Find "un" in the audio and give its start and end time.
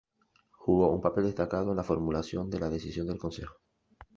0.89-0.99